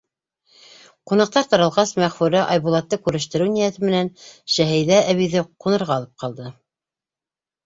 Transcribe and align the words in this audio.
Ҡунаҡтар 1.09 1.49
таралғас, 1.51 1.91
Мәғфүрә, 2.03 2.41
Айбулатты 2.53 2.99
күрештереү 3.09 3.51
ниәте 3.59 3.85
менән, 3.85 4.11
Шәһиҙә 4.55 4.99
әбейҙе 5.15 5.45
ҡунырға 5.67 5.99
алып 6.01 6.19
ҡалды. 6.27 6.49